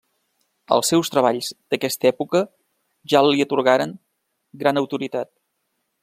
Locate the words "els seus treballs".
0.75-1.49